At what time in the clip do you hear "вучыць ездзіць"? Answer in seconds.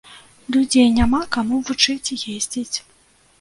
1.67-2.77